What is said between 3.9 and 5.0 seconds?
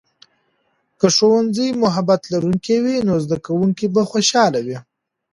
به خوشاله وي.